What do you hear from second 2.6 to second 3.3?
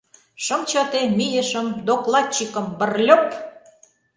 брльоп!